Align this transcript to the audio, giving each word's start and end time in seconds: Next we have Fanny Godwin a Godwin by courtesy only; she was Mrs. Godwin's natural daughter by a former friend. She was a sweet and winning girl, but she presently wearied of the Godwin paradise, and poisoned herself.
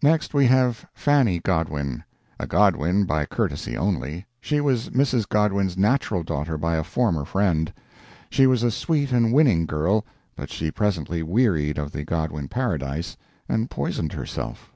Next 0.00 0.32
we 0.32 0.46
have 0.46 0.86
Fanny 0.94 1.38
Godwin 1.38 2.02
a 2.40 2.46
Godwin 2.46 3.04
by 3.04 3.26
courtesy 3.26 3.76
only; 3.76 4.24
she 4.40 4.58
was 4.58 4.88
Mrs. 4.88 5.28
Godwin's 5.28 5.76
natural 5.76 6.22
daughter 6.22 6.56
by 6.56 6.76
a 6.76 6.82
former 6.82 7.26
friend. 7.26 7.70
She 8.30 8.46
was 8.46 8.62
a 8.62 8.70
sweet 8.70 9.12
and 9.12 9.34
winning 9.34 9.66
girl, 9.66 10.06
but 10.34 10.48
she 10.48 10.70
presently 10.70 11.22
wearied 11.22 11.76
of 11.76 11.92
the 11.92 12.04
Godwin 12.04 12.48
paradise, 12.48 13.18
and 13.50 13.68
poisoned 13.68 14.14
herself. 14.14 14.72